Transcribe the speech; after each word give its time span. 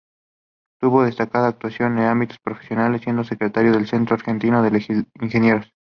Tuvo 0.79 1.03
destacada 1.03 1.49
actuación 1.49 1.99
en 1.99 2.05
ámbitos 2.05 2.39
profesionales 2.39 3.03
siendo 3.03 3.23
secretario 3.23 3.71
del 3.71 3.85
Centro 3.87 4.15
Argentino 4.15 4.63
de 4.63 5.05
Ingenieros. 5.21 5.71